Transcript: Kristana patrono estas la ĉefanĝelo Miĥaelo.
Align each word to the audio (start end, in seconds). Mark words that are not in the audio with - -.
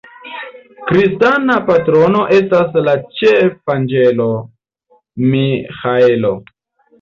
Kristana 0.91 1.57
patrono 1.67 2.23
estas 2.37 2.79
la 2.87 2.95
ĉefanĝelo 3.19 4.27
Miĥaelo. 5.29 6.35